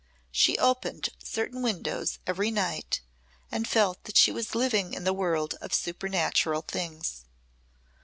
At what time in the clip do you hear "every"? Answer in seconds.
2.25-2.49